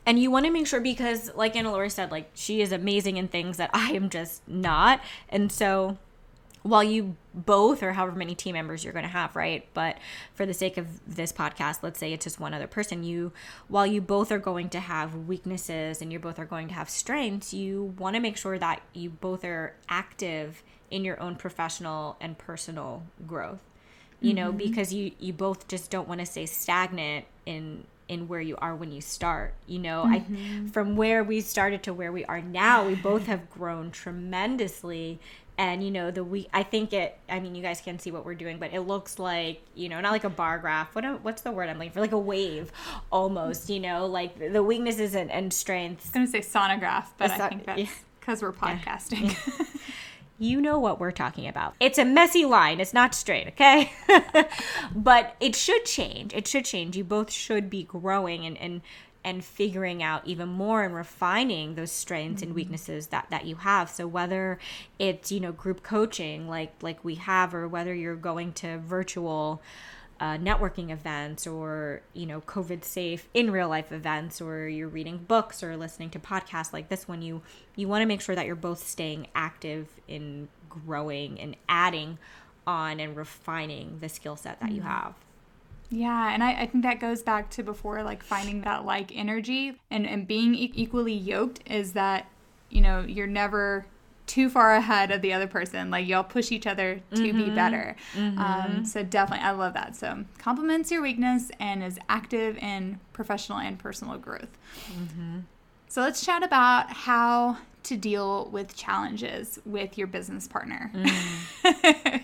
And 0.06 0.20
you 0.20 0.30
want 0.30 0.46
to 0.46 0.52
make 0.52 0.68
sure 0.68 0.82
because, 0.82 1.32
like 1.34 1.56
Anna 1.56 1.72
Laura 1.72 1.90
said, 1.90 2.12
like 2.12 2.30
she 2.34 2.60
is 2.60 2.74
amazing 2.74 3.16
in 3.16 3.30
things 3.30 3.56
that 3.56 3.70
I 3.74 3.92
am 3.94 4.10
just 4.10 4.46
not. 4.50 5.00
And 5.30 5.50
so, 5.50 5.98
while 6.64 6.84
you 6.84 7.16
both, 7.34 7.84
or 7.84 7.94
however 7.94 8.16
many 8.16 8.36
team 8.36 8.54
members 8.54 8.84
you're 8.84 8.94
going 8.94 9.04
to 9.04 9.10
have, 9.10 9.36
right? 9.36 9.68
But 9.74 9.98
for 10.34 10.46
the 10.46 10.54
sake 10.54 10.78
of 10.78 10.88
this 11.06 11.32
podcast, 11.32 11.80
let's 11.84 12.00
say 12.00 12.14
it's 12.14 12.24
just 12.24 12.40
one 12.40 12.54
other 12.54 12.68
person. 12.68 13.04
You, 13.04 13.32
while 13.68 13.86
you 13.86 14.02
both 14.02 14.32
are 14.32 14.40
going 14.40 14.70
to 14.70 14.80
have 14.80 15.16
weaknesses 15.16 16.02
and 16.02 16.12
you 16.12 16.20
both 16.20 16.40
are 16.40 16.46
going 16.46 16.70
to 16.70 16.74
have 16.74 16.90
strengths, 16.90 17.54
you 17.54 17.94
want 17.98 18.16
to 18.16 18.22
make 18.22 18.38
sure 18.38 18.58
that 18.58 18.82
you 18.94 19.10
both 19.10 19.44
are 19.44 19.76
active 19.90 20.64
in 20.90 21.04
your 21.04 21.20
own 21.20 21.36
professional 21.36 22.18
and 22.22 22.38
personal 22.38 23.04
growth 23.28 23.62
you 24.24 24.34
know 24.34 24.50
mm-hmm. 24.50 24.58
because 24.58 24.94
you 24.94 25.12
you 25.20 25.34
both 25.34 25.68
just 25.68 25.92
don't 25.92 26.08
want 26.08 26.20
to 26.20 26.26
stay 26.26 26.46
stagnant 26.46 27.26
in 27.46 27.84
in 28.14 28.28
where 28.28 28.42
you 28.42 28.56
are 28.58 28.76
when 28.76 28.92
you 28.92 29.02
start. 29.02 29.54
You 29.68 29.80
know, 29.80 30.04
I 30.04 30.20
mm-hmm. 30.20 30.68
from 30.68 30.96
where 30.96 31.24
we 31.24 31.42
started 31.42 31.84
to 31.84 31.94
where 31.94 32.12
we 32.12 32.24
are 32.26 32.42
now, 32.42 32.88
we 32.88 32.96
both 32.96 33.26
have 33.26 33.50
grown 33.50 33.92
tremendously. 33.92 35.20
And 35.56 35.84
you 35.84 35.92
know 35.92 36.10
the 36.10 36.24
we 36.24 36.50
I 36.52 36.64
think 36.64 36.94
it 36.94 37.20
I 37.30 37.40
mean 37.40 37.54
you 37.54 37.62
guys 37.62 37.80
can 37.80 38.00
see 38.00 38.10
what 38.10 38.26
we're 38.26 38.34
doing 38.34 38.58
but 38.58 38.74
it 38.74 38.82
looks 38.82 39.20
like 39.20 39.62
you 39.76 39.88
know 39.88 40.02
not 40.02 40.12
like 40.12 40.24
a 40.24 40.30
bar 40.30 40.58
graph 40.58 40.96
what 40.96 41.06
what's 41.24 41.44
the 41.44 41.52
word 41.52 41.70
I'm 41.70 41.78
looking 41.78 41.92
for 41.92 42.00
like 42.00 42.12
a 42.12 42.18
wave 42.18 42.72
almost 43.12 43.70
you 43.70 43.80
know 43.80 44.08
like 44.08 44.52
the 44.52 44.64
weaknesses 44.64 45.14
and, 45.14 45.30
and 45.30 45.54
strengths 45.54 46.06
I 46.06 46.08
was 46.08 46.12
going 46.12 46.26
to 46.26 46.32
say 46.32 46.60
sonograph, 46.60 47.06
but 47.20 47.30
A 47.30 47.34
I 47.36 47.50
think 47.50 47.66
that's 47.68 47.80
yeah. 47.82 47.90
because 48.20 48.42
we're 48.42 48.52
podcasting. 48.52 49.38
you 50.44 50.62
know 50.62 50.78
what 50.80 51.00
we're 51.00 51.12
talking 51.12 51.48
about. 51.48 51.76
It's 51.80 51.98
a 51.98 52.06
messy 52.06 52.46
line. 52.46 52.80
It's 52.80 52.94
not 52.94 53.16
straight, 53.16 53.48
okay? 53.50 53.92
but 54.96 55.36
it 55.40 55.56
should 55.56 55.86
change. 55.86 56.34
It 56.34 56.48
should 56.48 56.66
change. 56.66 56.98
You 56.98 57.04
both 57.04 57.32
should 57.32 57.70
be 57.70 57.84
growing 57.84 58.46
and 58.46 58.58
and 58.58 58.82
and 59.26 59.44
figuring 59.44 60.04
out 60.04 60.28
even 60.28 60.50
more 60.50 60.84
and 60.84 60.94
refining 60.94 61.76
those 61.76 61.92
strengths 61.92 62.42
and 62.42 62.50
mm-hmm. 62.50 62.56
weaknesses 62.58 63.08
that 63.08 63.28
that 63.30 63.46
you 63.46 63.56
have. 63.56 63.90
So 63.90 64.06
whether 64.06 64.60
it's, 65.00 65.32
you 65.32 65.40
know, 65.40 65.52
group 65.52 65.82
coaching 65.84 66.48
like 66.48 66.74
like 66.82 67.04
we 67.04 67.16
have 67.16 67.56
or 67.56 67.68
whether 67.68 67.94
you're 67.94 68.16
going 68.16 68.52
to 68.54 68.80
virtual 68.80 69.62
uh, 70.20 70.38
networking 70.38 70.90
events 70.92 71.46
or 71.46 72.02
you 72.14 72.26
know 72.26 72.40
covid 72.42 72.84
safe 72.84 73.28
in 73.34 73.52
real 73.52 73.68
life 73.68 73.92
events 73.92 74.40
or 74.40 74.68
you're 74.68 74.88
reading 74.88 75.18
books 75.18 75.64
or 75.64 75.76
listening 75.76 76.10
to 76.10 76.20
podcasts 76.20 76.72
like 76.72 76.88
this 76.90 77.08
one 77.08 77.22
you 77.22 77.42
you 77.76 77.88
want 77.88 78.02
to 78.02 78.06
make 78.06 78.22
sure 78.22 78.36
that 78.36 78.46
you're 78.46 78.56
both 78.56 78.86
staying 78.86 79.28
active 79.36 79.88
in 80.08 80.48
growing 80.70 81.40
and 81.40 81.56
adding 81.68 82.18
on 82.66 83.00
and 83.00 83.16
refining 83.16 84.00
the 84.00 84.10
skill 84.10 84.36
set 84.36 84.60
that 84.62 84.72
you 84.72 84.82
have. 84.82 85.14
Yeah, 85.90 86.34
and 86.34 86.44
I, 86.44 86.62
I 86.62 86.66
think 86.66 86.84
that 86.84 87.00
goes 87.00 87.22
back 87.22 87.50
to 87.52 87.64
before, 87.64 88.04
like 88.04 88.24
finding 88.24 88.62
that 88.62 88.86
like 88.86 89.16
energy 89.16 89.80
and, 89.92 90.08
and 90.08 90.28
being 90.28 90.56
e- 90.56 90.72
equally 90.74 91.14
yoked 91.14 91.60
is 91.70 91.94
that, 91.94 92.28
you 92.70 92.82
know, 92.82 93.02
you're 93.02 93.28
never 93.28 93.86
too 94.26 94.50
far 94.50 94.76
ahead 94.76 95.12
of 95.12 95.22
the 95.22 95.34
other 95.34 95.48
person. 95.48 95.90
Like 95.90 96.08
y'all 96.08 96.24
push 96.24 96.52
each 96.52 96.66
other 96.68 97.02
to 97.16 97.22
be 97.22 97.32
mm-hmm. 97.32 97.56
better. 97.56 97.96
Mm-hmm. 98.16 98.40
Um, 98.40 98.86
so 98.86 99.04
definitely, 99.04 99.46
I 99.46 99.52
love 99.52 99.74
that. 99.74 99.96
So 99.96 100.26
complements 100.38 100.92
your 100.92 101.02
weakness 101.02 101.52
and 101.60 101.84
is 101.84 102.00
active 102.10 102.58
in 102.58 103.00
professional 103.12 103.60
and 103.60 103.78
personal 103.78 104.18
growth. 104.18 104.58
Mm-hmm. 104.92 105.40
So 105.88 106.02
let's 106.02 106.26
chat 106.26 106.42
about 106.44 106.92
how 106.92 107.58
to 107.84 107.98
deal 107.98 108.50
with 108.52 108.76
challenges 108.76 109.60
with 109.66 109.98
your 109.98 110.08
business 110.08 110.48
partner. 110.48 110.92
Mm. 110.94 112.22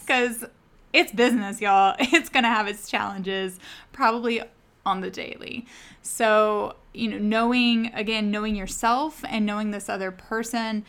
Because 0.00 0.44
it's 0.92 1.12
business, 1.12 1.60
y'all. 1.60 1.96
It's 2.00 2.28
going 2.28 2.44
to 2.44 2.48
have 2.48 2.68
its 2.68 2.90
challenges 2.90 3.58
probably 3.92 4.42
on 4.84 5.00
the 5.00 5.10
daily. 5.10 5.66
So, 6.02 6.76
you 6.94 7.08
know, 7.08 7.18
knowing, 7.18 7.90
again, 7.94 8.30
knowing 8.30 8.54
yourself 8.54 9.24
and 9.28 9.44
knowing 9.44 9.72
this 9.72 9.88
other 9.88 10.10
person, 10.10 10.84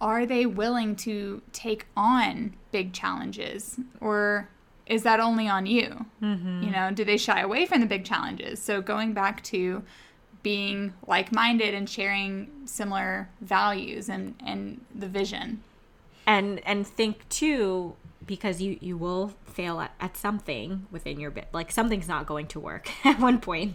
are 0.00 0.26
they 0.26 0.46
willing 0.46 0.96
to 0.96 1.42
take 1.52 1.86
on 1.96 2.54
big 2.70 2.92
challenges 2.92 3.78
or 4.00 4.48
is 4.86 5.02
that 5.02 5.18
only 5.18 5.48
on 5.48 5.66
you? 5.66 6.06
Mm-hmm. 6.22 6.62
You 6.62 6.70
know, 6.70 6.90
do 6.92 7.04
they 7.04 7.16
shy 7.16 7.40
away 7.40 7.66
from 7.66 7.80
the 7.80 7.86
big 7.86 8.04
challenges? 8.04 8.62
So, 8.62 8.80
going 8.80 9.14
back 9.14 9.42
to 9.44 9.82
being 10.42 10.94
like 11.08 11.32
minded 11.32 11.74
and 11.74 11.90
sharing 11.90 12.48
similar 12.66 13.28
values 13.40 14.08
and, 14.08 14.36
and 14.44 14.80
the 14.94 15.08
vision. 15.08 15.62
and 16.26 16.60
and 16.66 16.86
think 16.86 17.28
too 17.28 17.94
because 18.26 18.60
you 18.60 18.76
you 18.80 18.96
will 18.96 19.32
fail 19.44 19.80
at, 19.80 19.92
at 20.00 20.16
something 20.16 20.86
within 20.90 21.18
your 21.18 21.30
bit 21.30 21.48
like 21.52 21.70
something's 21.70 22.08
not 22.08 22.26
going 22.26 22.46
to 22.46 22.60
work 22.60 22.90
at 23.06 23.18
one 23.18 23.40
point 23.40 23.74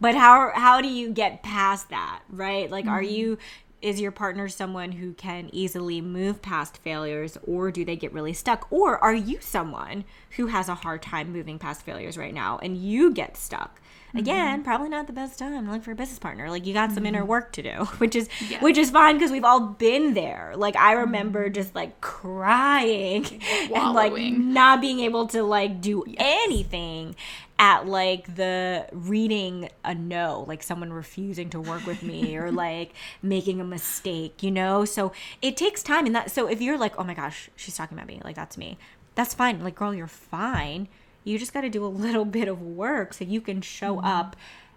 but 0.00 0.14
how 0.14 0.52
how 0.54 0.80
do 0.80 0.88
you 0.88 1.10
get 1.10 1.42
past 1.42 1.88
that 1.90 2.20
right 2.30 2.70
like 2.70 2.86
are 2.86 3.02
mm-hmm. 3.02 3.14
you 3.14 3.38
is 3.84 4.00
your 4.00 4.10
partner 4.10 4.48
someone 4.48 4.92
who 4.92 5.12
can 5.12 5.50
easily 5.52 6.00
move 6.00 6.40
past 6.40 6.78
failures 6.78 7.36
or 7.46 7.70
do 7.70 7.84
they 7.84 7.96
get 7.96 8.14
really 8.14 8.32
stuck? 8.32 8.66
Or 8.70 8.98
are 9.04 9.14
you 9.14 9.40
someone 9.42 10.04
who 10.36 10.46
has 10.46 10.70
a 10.70 10.74
hard 10.74 11.02
time 11.02 11.30
moving 11.30 11.58
past 11.58 11.82
failures 11.82 12.16
right 12.16 12.32
now 12.32 12.58
and 12.62 12.78
you 12.78 13.12
get 13.12 13.36
stuck? 13.36 13.82
Mm-hmm. 14.08 14.18
Again 14.18 14.64
probably 14.64 14.88
not 14.88 15.06
the 15.06 15.12
best 15.12 15.38
time 15.38 15.52
to 15.52 15.70
look 15.70 15.82
for 15.82 15.90
a 15.90 15.94
business 15.94 16.18
partner. 16.18 16.48
Like 16.48 16.64
you 16.64 16.72
got 16.72 16.92
some 16.92 17.04
inner 17.04 17.20
mm-hmm. 17.20 17.28
work 17.28 17.52
to 17.52 17.62
do 17.62 17.70
which 17.98 18.16
is 18.16 18.30
Yes. 18.48 18.62
which 18.62 18.78
is 18.78 18.90
fine 18.90 19.16
because 19.16 19.30
we've 19.30 19.44
all 19.44 19.60
been 19.60 20.14
there. 20.14 20.54
Like 20.56 20.76
i 20.76 20.92
mm-hmm. 20.92 21.00
remember 21.00 21.50
just 21.50 21.74
like 21.74 22.00
crying 22.00 23.26
and 23.74 23.94
like 23.94 24.14
not 24.14 24.80
being 24.80 25.00
able 25.00 25.26
to 25.28 25.42
like 25.42 25.82
do 25.82 26.04
anything 26.16 27.16
at 27.58 27.86
like 27.86 28.34
the 28.36 28.86
reading 28.92 29.68
a 29.84 29.94
no 29.94 30.44
like 30.48 30.62
someone 30.62 30.92
refusing 30.92 31.48
to 31.48 31.60
work 31.60 31.86
with 31.86 32.02
me 32.02 32.36
or 32.36 32.50
like 32.66 32.92
making 33.22 33.60
a 33.60 33.64
mistake 33.64 34.42
you 34.42 34.50
know? 34.50 34.84
So 34.84 35.12
it 35.40 35.56
takes 35.56 35.82
time 35.82 36.06
and 36.06 36.14
that 36.14 36.30
so 36.30 36.48
if 36.48 36.60
you're 36.60 36.78
like 36.78 36.98
oh 36.98 37.04
my 37.04 37.14
gosh 37.14 37.50
she's 37.56 37.76
talking 37.76 37.96
about 37.96 38.08
me 38.08 38.20
like 38.24 38.36
that's 38.36 38.58
me 38.58 38.78
that's 39.14 39.34
fine 39.34 39.62
like 39.62 39.74
girl 39.74 39.94
you're 39.94 40.06
fine. 40.06 40.88
You 41.22 41.38
just 41.38 41.54
got 41.54 41.62
to 41.62 41.70
do 41.70 41.84
a 41.84 41.88
little 41.88 42.24
bit 42.38 42.48
of 42.48 42.60
work 42.60 43.14
so 43.14 43.24
you 43.24 43.40
can 43.40 43.60
show 43.60 43.96
mm-hmm. 43.96 44.06
up 44.06 44.36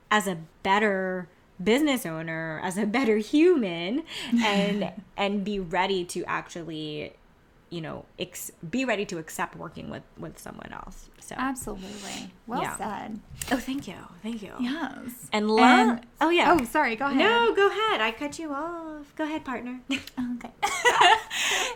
as 0.10 0.28
a 0.28 0.38
better 0.64 1.28
business 1.62 2.06
owner 2.06 2.62
as 2.64 2.78
a 2.78 2.86
better 2.86 3.18
human 3.18 4.04
and 4.44 4.92
and 5.18 5.44
be 5.44 5.60
ready 5.60 6.06
to 6.06 6.24
actually 6.26 7.14
you 7.70 7.82
know 7.82 8.06
ex- 8.18 8.52
be 8.70 8.86
ready 8.86 9.06
to 9.06 9.18
accept 9.18 9.56
working 9.56 9.90
with 9.90 10.04
with 10.18 10.38
someone 10.40 10.72
else 10.72 11.10
so 11.20 11.36
Absolutely. 11.38 12.32
Well 12.46 12.62
Yeah. 12.62 12.78
said. 12.78 13.20
oh 13.52 13.58
thank 13.58 13.88
you 13.88 13.96
thank 14.24 14.42
you 14.42 14.54
Yes. 14.60 15.28
and, 15.34 15.52
la- 15.52 15.64
And- 15.64 16.02
oh 16.22 16.30
yeah 16.30 16.56
Oh, 16.58 16.64
sorry. 16.66 16.96
Go 16.96 17.08
ahead. 17.08 17.18
no 17.18 17.54
go 17.54 17.68
ahead 17.68 18.00
i 18.00 18.12
cut 18.12 18.40
you 18.40 18.54
off 18.54 19.14
go 19.18 19.24
ahead 19.26 19.44
partner 19.44 19.80
Okay. 19.90 20.52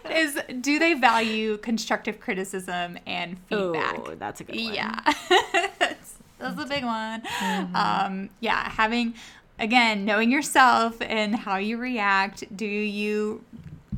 Is 0.22 0.40
do 0.62 0.80
they 0.80 0.94
value 0.94 1.58
constructive 1.58 2.20
criticism 2.20 2.98
and 3.06 3.38
feedback? 3.50 4.00
oh 4.00 4.16
that's 4.18 4.42
a 4.42 4.44
good 4.44 4.56
one 4.56 4.74
Yeah. 4.74 5.00
that's, 5.80 6.16
that's 6.40 6.62
a 6.62 6.66
big 6.66 6.84
one. 6.84 7.22
Um, 7.76 8.30
yeah, 8.40 8.70
having 8.70 9.14
again, 9.60 10.06
knowing 10.06 10.32
yourself 10.32 10.98
and 11.02 11.36
how 11.36 11.58
you 11.58 11.78
react. 11.78 12.44
Do 12.56 12.66
you 12.66 13.44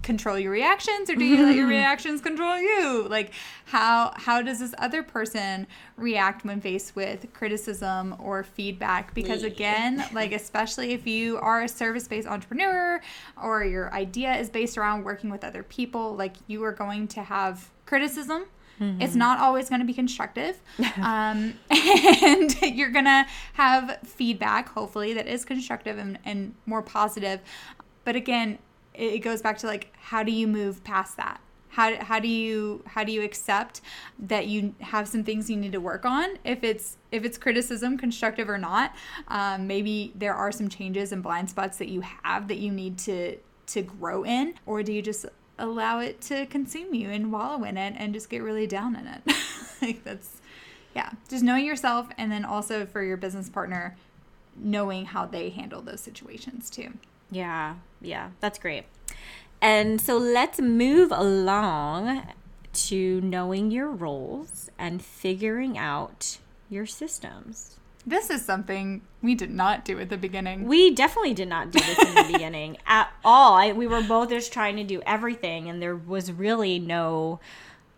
control 0.03 0.37
your 0.37 0.51
reactions 0.51 1.09
or 1.09 1.15
do 1.15 1.25
you 1.25 1.43
let 1.43 1.55
your 1.55 1.67
reactions 1.79 2.21
control 2.21 2.59
you? 2.59 3.07
Like 3.09 3.31
how 3.65 4.13
how 4.15 4.41
does 4.41 4.59
this 4.59 4.75
other 4.77 5.01
person 5.01 5.65
react 5.97 6.45
when 6.45 6.61
faced 6.61 6.95
with 6.95 7.27
criticism 7.33 8.15
or 8.19 8.43
feedback? 8.43 9.13
Because 9.13 9.43
again, 9.43 10.05
like 10.13 10.31
especially 10.31 10.91
if 10.91 11.07
you 11.07 11.37
are 11.37 11.63
a 11.63 11.67
service-based 11.67 12.27
entrepreneur 12.27 13.01
or 13.41 13.63
your 13.63 13.93
idea 13.93 14.35
is 14.35 14.49
based 14.49 14.77
around 14.77 15.03
working 15.03 15.29
with 15.29 15.43
other 15.43 15.63
people, 15.63 16.15
like 16.15 16.35
you 16.47 16.63
are 16.63 16.73
going 16.73 17.07
to 17.09 17.23
have 17.23 17.71
criticism. 17.85 18.45
It's 18.99 19.15
not 19.15 19.39
always 19.39 19.69
going 19.69 19.79
to 19.79 19.85
be 19.85 19.93
constructive. 19.93 20.59
um, 21.01 21.53
and 21.69 22.61
you're 22.61 22.89
going 22.89 23.05
to 23.05 23.25
have 23.53 23.99
feedback, 24.03 24.69
hopefully, 24.69 25.13
that 25.13 25.27
is 25.27 25.45
constructive 25.45 25.97
and, 25.97 26.19
and 26.25 26.55
more 26.65 26.81
positive. 26.81 27.39
But 28.03 28.15
again, 28.15 28.59
it 28.93 29.19
goes 29.19 29.41
back 29.41 29.57
to 29.59 29.67
like, 29.67 29.93
how 29.99 30.23
do 30.23 30.31
you 30.31 30.47
move 30.47 30.83
past 30.83 31.17
that? 31.17 31.39
How, 31.69 32.03
how 32.03 32.19
do 32.19 32.27
you 32.27 32.83
how 32.85 33.03
do 33.03 33.11
you 33.11 33.23
accept 33.23 33.81
that 34.19 34.45
you 34.45 34.75
have 34.79 35.07
some 35.07 35.23
things 35.23 35.49
you 35.49 35.57
need 35.57 35.71
to 35.71 35.79
work 35.79 36.05
on? 36.05 36.37
If 36.43 36.63
it's 36.63 36.97
if 37.11 37.25
it's 37.25 37.35
criticism 37.39 37.97
constructive 37.97 38.47
or 38.47 38.59
not 38.59 38.93
um, 39.27 39.65
maybe 39.65 40.13
there 40.13 40.35
are 40.35 40.51
some 40.51 40.69
changes 40.69 41.11
and 41.11 41.23
blind 41.23 41.49
spots 41.49 41.79
that 41.79 41.87
you 41.87 42.01
have 42.01 42.47
that 42.49 42.57
you 42.57 42.71
need 42.71 42.99
to 42.99 43.37
to 43.65 43.81
grow 43.81 44.23
in 44.23 44.53
or 44.67 44.83
do 44.83 44.93
you 44.93 45.01
just 45.01 45.25
allow 45.57 45.99
it 45.99 46.21
to 46.21 46.45
consume 46.45 46.93
you 46.93 47.09
and 47.09 47.31
wallow 47.31 47.63
in 47.63 47.75
it 47.75 47.95
and 47.97 48.13
just 48.13 48.29
get 48.29 48.43
really 48.43 48.67
down 48.67 48.95
in 48.95 49.07
it? 49.07 49.23
Like 49.81 50.03
that's 50.05 50.39
yeah 50.95 51.09
just 51.27 51.43
knowing 51.43 51.65
yourself 51.65 52.07
and 52.17 52.31
then 52.31 52.45
also 52.45 52.85
for 52.85 53.03
your 53.03 53.17
business 53.17 53.49
partner 53.49 53.97
knowing 54.55 55.05
how 55.05 55.25
they 55.25 55.49
handle 55.49 55.81
those 55.81 55.99
situations 55.99 56.69
too 56.69 56.93
Yeah, 57.33 57.75
yeah, 58.01 58.29
that's 58.39 58.59
great. 58.59 58.85
And 59.61 59.99
so 59.99 60.17
let's 60.17 60.59
move 60.59 61.11
along 61.11 62.23
to 62.73 63.21
knowing 63.21 63.71
your 63.71 63.89
roles 63.89 64.69
and 64.77 65.01
figuring 65.01 65.77
out 65.77 66.37
your 66.69 66.85
systems. 66.85 67.77
this 68.05 68.29
is 68.29 68.43
something 68.43 69.01
we 69.21 69.33
did 69.35 69.51
not 69.51 69.85
do 69.85 69.97
at 69.99 70.09
the 70.09 70.17
beginning 70.17 70.67
We 70.67 70.93
definitely 70.93 71.33
did 71.33 71.47
not 71.47 71.71
do 71.71 71.79
this 71.79 71.97
in 71.99 72.15
the 72.15 72.23
beginning 72.33 72.77
at 72.85 73.09
all. 73.23 73.53
I, 73.53 73.71
we 73.71 73.87
were 73.87 74.01
both 74.03 74.29
just 74.29 74.51
trying 74.51 74.75
to 74.77 74.83
do 74.83 75.01
everything, 75.05 75.69
and 75.69 75.81
there 75.81 75.95
was 75.95 76.31
really 76.31 76.79
no 76.79 77.39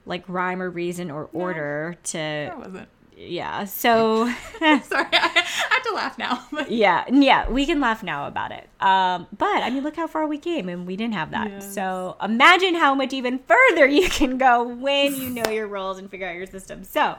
like 0.06 0.24
rhyme 0.28 0.62
or 0.62 0.70
reason 0.70 1.10
or 1.10 1.30
order 1.34 1.98
to 2.04 2.18
There 2.18 2.56
wasn't 2.58 2.90
yeah. 3.16 3.66
So 3.66 4.28
Sorry, 4.60 5.08
I 5.12 5.46
have 5.70 5.84
to 5.84 5.94
laugh 5.94 6.18
now. 6.18 6.46
yeah, 6.70 7.06
yeah, 7.12 7.50
we 7.50 7.66
can 7.66 7.80
laugh 7.80 8.04
now 8.04 8.28
about 8.28 8.52
it. 8.52 8.70
Um, 8.80 9.28
but 9.38 9.64
I 9.64 9.70
mean, 9.70 9.84
look 9.84 9.96
how 9.96 10.08
far 10.08 10.28
we 10.28 10.38
came, 10.38 10.70
and 10.70 10.86
we 10.86 10.96
didn't 10.96 11.14
have 11.14 11.32
that. 11.32 11.64
So 11.64 12.18
imagine 12.22 12.76
how 12.76 12.96
much 12.96 13.14
even 13.14 13.40
further 13.40 13.88
you 13.88 14.10
can 14.10 14.38
go 14.38 14.64
when 14.64 15.16
you 15.16 15.30
know 15.30 15.50
your 15.50 15.68
roles 15.68 15.98
and 15.98 16.10
figure 16.10 16.28
out 16.28 16.36
your 16.36 16.46
system. 16.46 16.84
So, 16.84 17.18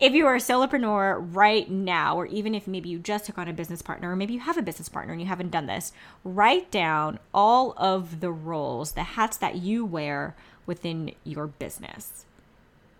if 0.00 0.12
you 0.12 0.26
are 0.26 0.36
a 0.36 0.40
solopreneur 0.40 1.34
right 1.34 1.70
now, 1.70 2.16
or 2.16 2.26
even 2.26 2.54
if 2.54 2.66
maybe 2.66 2.88
you 2.88 2.98
just 2.98 3.26
took 3.26 3.38
on 3.38 3.48
a 3.48 3.52
business 3.52 3.82
partner, 3.82 4.12
or 4.12 4.16
maybe 4.16 4.34
you 4.34 4.40
have 4.40 4.58
a 4.58 4.62
business 4.62 4.88
partner 4.88 5.12
and 5.12 5.20
you 5.20 5.28
haven't 5.28 5.50
done 5.50 5.66
this, 5.66 5.92
write 6.22 6.70
down 6.70 7.18
all 7.32 7.74
of 7.76 8.20
the 8.20 8.30
roles, 8.30 8.92
the 8.92 9.02
hats 9.02 9.36
that 9.38 9.56
you 9.56 9.84
wear 9.84 10.36
within 10.66 11.12
your 11.24 11.46
business. 11.46 12.24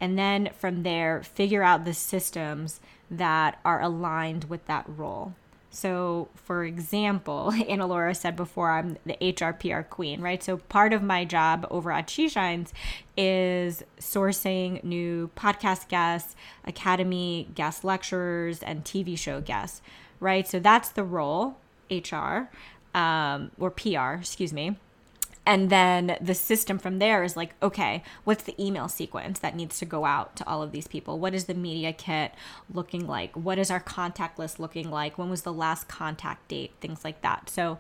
And 0.00 0.18
then 0.18 0.50
from 0.58 0.82
there, 0.82 1.22
figure 1.22 1.62
out 1.62 1.84
the 1.84 1.94
systems 1.94 2.80
that 3.10 3.58
are 3.64 3.80
aligned 3.80 4.44
with 4.44 4.66
that 4.66 4.84
role. 4.88 5.34
So, 5.74 6.28
for 6.36 6.64
example, 6.64 7.52
Anna 7.68 7.86
Laura 7.86 8.14
said 8.14 8.36
before, 8.36 8.70
I'm 8.70 8.96
the 9.04 9.16
HR 9.20 9.52
PR 9.52 9.80
queen, 9.82 10.20
right? 10.20 10.40
So, 10.42 10.58
part 10.58 10.92
of 10.92 11.02
my 11.02 11.24
job 11.24 11.66
over 11.68 11.90
at 11.90 12.08
She 12.08 12.28
Shines 12.28 12.72
is 13.16 13.82
sourcing 13.98 14.84
new 14.84 15.30
podcast 15.36 15.88
guests, 15.88 16.36
academy 16.64 17.48
guest 17.56 17.82
lecturers, 17.82 18.62
and 18.62 18.84
TV 18.84 19.18
show 19.18 19.40
guests, 19.40 19.82
right? 20.20 20.46
So, 20.46 20.60
that's 20.60 20.90
the 20.90 21.02
role, 21.02 21.56
HR, 21.90 22.48
um, 22.96 23.50
or 23.58 23.72
PR, 23.72 24.20
excuse 24.20 24.52
me. 24.52 24.76
And 25.46 25.68
then 25.68 26.16
the 26.20 26.34
system 26.34 26.78
from 26.78 26.98
there 26.98 27.22
is 27.22 27.36
like, 27.36 27.54
okay, 27.62 28.02
what's 28.24 28.44
the 28.44 28.60
email 28.62 28.88
sequence 28.88 29.38
that 29.40 29.54
needs 29.54 29.78
to 29.78 29.84
go 29.84 30.04
out 30.04 30.36
to 30.36 30.46
all 30.48 30.62
of 30.62 30.72
these 30.72 30.88
people? 30.88 31.18
What 31.18 31.34
is 31.34 31.44
the 31.44 31.54
media 31.54 31.92
kit 31.92 32.32
looking 32.72 33.06
like? 33.06 33.36
What 33.36 33.58
is 33.58 33.70
our 33.70 33.80
contact 33.80 34.38
list 34.38 34.58
looking 34.58 34.90
like? 34.90 35.18
When 35.18 35.28
was 35.28 35.42
the 35.42 35.52
last 35.52 35.86
contact 35.86 36.48
date? 36.48 36.72
Things 36.80 37.04
like 37.04 37.20
that. 37.20 37.50
So 37.50 37.78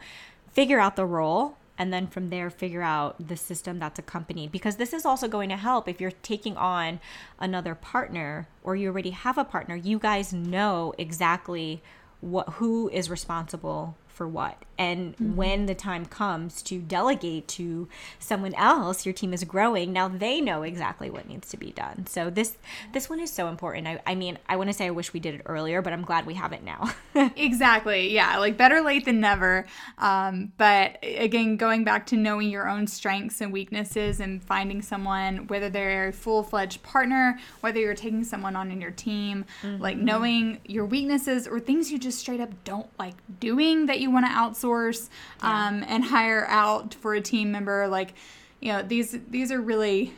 figure 0.52 0.78
out 0.78 0.96
the 0.96 1.06
role 1.06 1.56
and 1.76 1.92
then 1.92 2.06
from 2.06 2.28
there 2.28 2.50
figure 2.50 2.82
out 2.82 3.16
the 3.28 3.36
system 3.36 3.78
that's 3.78 3.98
accompanied 3.98 4.52
because 4.52 4.76
this 4.76 4.92
is 4.92 5.04
also 5.04 5.26
going 5.26 5.48
to 5.48 5.56
help 5.56 5.88
if 5.88 6.00
you're 6.00 6.12
taking 6.22 6.56
on 6.56 7.00
another 7.40 7.74
partner 7.74 8.46
or 8.62 8.76
you 8.76 8.88
already 8.88 9.10
have 9.10 9.36
a 9.36 9.44
partner 9.44 9.74
you 9.74 9.98
guys 9.98 10.32
know 10.32 10.94
exactly 10.98 11.82
what 12.20 12.48
who 12.50 12.88
is 12.90 13.10
responsible 13.10 13.96
for 14.14 14.28
what. 14.28 14.56
And 14.78 15.14
mm-hmm. 15.14 15.36
when 15.36 15.66
the 15.66 15.74
time 15.74 16.06
comes 16.06 16.62
to 16.62 16.78
delegate 16.78 17.46
to 17.48 17.88
someone 18.18 18.54
else, 18.54 19.04
your 19.04 19.12
team 19.12 19.32
is 19.32 19.44
growing. 19.44 19.92
Now 19.92 20.08
they 20.08 20.40
know 20.40 20.62
exactly 20.62 21.10
what 21.10 21.28
needs 21.28 21.48
to 21.50 21.56
be 21.56 21.70
done. 21.72 22.06
So 22.06 22.30
this 22.30 22.56
this 22.92 23.08
one 23.10 23.20
is 23.20 23.30
so 23.30 23.48
important. 23.48 23.86
I, 23.86 24.00
I 24.06 24.14
mean, 24.14 24.38
I 24.48 24.56
want 24.56 24.70
to 24.70 24.74
say 24.74 24.86
I 24.86 24.90
wish 24.90 25.12
we 25.12 25.20
did 25.20 25.34
it 25.34 25.42
earlier, 25.46 25.82
but 25.82 25.92
I'm 25.92 26.02
glad 26.02 26.26
we 26.26 26.34
have 26.34 26.52
it 26.52 26.64
now. 26.64 26.92
exactly. 27.36 28.12
Yeah, 28.12 28.38
like 28.38 28.56
better 28.56 28.80
late 28.80 29.04
than 29.04 29.20
never. 29.20 29.66
Um, 29.98 30.52
but 30.56 30.98
again, 31.02 31.56
going 31.56 31.84
back 31.84 32.06
to 32.06 32.16
knowing 32.16 32.50
your 32.50 32.68
own 32.68 32.86
strengths 32.86 33.40
and 33.40 33.52
weaknesses 33.52 34.20
and 34.20 34.42
finding 34.42 34.82
someone, 34.82 35.46
whether 35.48 35.68
they're 35.68 36.08
a 36.08 36.12
full 36.12 36.42
fledged 36.42 36.82
partner, 36.82 37.38
whether 37.60 37.80
you're 37.80 37.94
taking 37.94 38.24
someone 38.24 38.56
on 38.56 38.70
in 38.70 38.80
your 38.80 38.90
team, 38.90 39.44
mm-hmm. 39.62 39.82
like 39.82 39.96
knowing 39.96 40.60
your 40.66 40.84
weaknesses 40.84 41.46
or 41.46 41.60
things 41.60 41.90
you 41.90 41.98
just 41.98 42.18
straight 42.18 42.40
up 42.40 42.50
don't 42.64 42.88
like 42.98 43.14
doing 43.40 43.86
that 43.86 44.00
you 44.00 44.03
want 44.10 44.26
to 44.26 44.32
outsource 44.32 45.08
yeah. 45.42 45.68
um, 45.68 45.84
and 45.86 46.04
hire 46.04 46.46
out 46.48 46.94
for 46.94 47.14
a 47.14 47.20
team 47.20 47.52
member. 47.52 47.88
Like, 47.88 48.14
you 48.60 48.72
know, 48.72 48.82
these 48.82 49.18
these 49.28 49.50
are 49.52 49.60
really 49.60 50.12